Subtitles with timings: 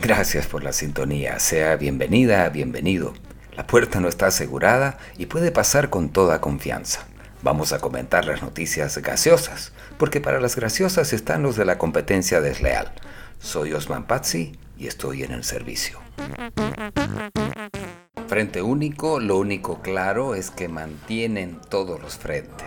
[0.00, 3.14] Gracias por la sintonía, sea bienvenida, bienvenido.
[3.56, 7.06] La puerta no está asegurada y puede pasar con toda confianza.
[7.42, 12.40] Vamos a comentar las noticias gaseosas, porque para las graciosas están los de la competencia
[12.40, 12.92] desleal.
[13.38, 15.98] Soy Osman Pazzi y estoy en el servicio.
[18.28, 22.66] Frente único, lo único claro es que mantienen todos los frentes.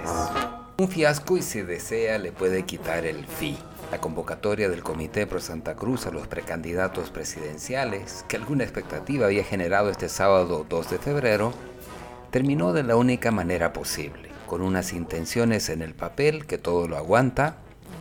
[0.79, 3.57] Un fiasco y si desea le puede quitar el FI.
[3.91, 9.43] La convocatoria del Comité Pro Santa Cruz a los precandidatos presidenciales, que alguna expectativa había
[9.43, 11.51] generado este sábado 2 de febrero,
[12.31, 16.95] terminó de la única manera posible, con unas intenciones en el papel que todo lo
[16.95, 17.57] aguanta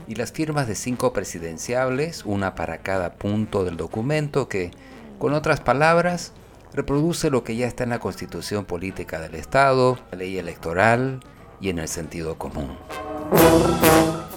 [0.07, 4.71] y las firmas de cinco presidenciables, una para cada punto del documento que,
[5.19, 6.33] con otras palabras,
[6.73, 11.19] reproduce lo que ya está en la constitución política del Estado, la ley electoral
[11.61, 12.77] y en el sentido común.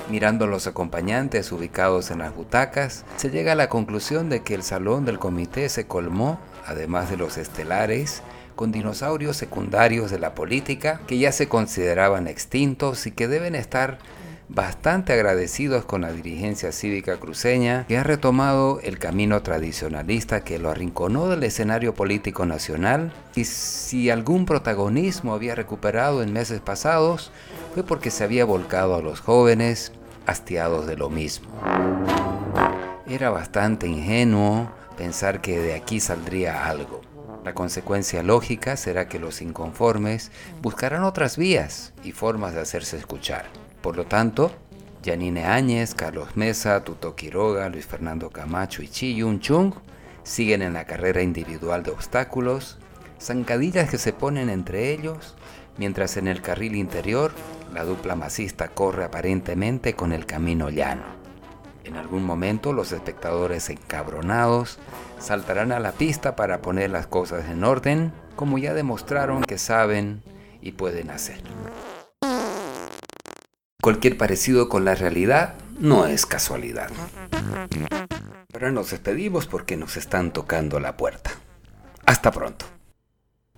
[0.10, 4.64] Mirando los acompañantes ubicados en las butacas, se llega a la conclusión de que el
[4.64, 8.22] salón del comité se colmó, además de los estelares,
[8.56, 14.00] con dinosaurios secundarios de la política que ya se consideraban extintos y que deben estar
[14.54, 20.70] bastante agradecidos con la dirigencia cívica cruceña que ha retomado el camino tradicionalista que lo
[20.70, 27.32] arrinconó del escenario político nacional y si algún protagonismo había recuperado en meses pasados
[27.74, 29.94] fue porque se había volcado a los jóvenes
[30.28, 31.48] hastiados de lo mismo.
[33.08, 37.00] Era bastante ingenuo pensar que de aquí saldría algo.
[37.46, 40.30] La consecuencia lógica será que los inconformes
[40.62, 43.46] buscarán otras vías y formas de hacerse escuchar.
[43.82, 44.52] Por lo tanto,
[45.04, 49.74] Janine Áñez, Carlos Mesa, Tuto Quiroga, Luis Fernando Camacho y Chi Yun Chung
[50.24, 52.78] siguen en la carrera individual de obstáculos,
[53.20, 55.36] zancadillas que se ponen entre ellos,
[55.78, 57.32] mientras en el carril interior
[57.74, 61.04] la dupla masista corre aparentemente con el camino llano.
[61.84, 64.78] En algún momento los espectadores encabronados
[65.18, 70.22] saltarán a la pista para poner las cosas en orden, como ya demostraron que saben
[70.62, 71.42] y pueden hacer.
[73.82, 76.92] Cualquier parecido con la realidad no es casualidad.
[78.54, 81.32] Ahora nos despedimos porque nos están tocando la puerta.
[82.06, 82.66] Hasta pronto.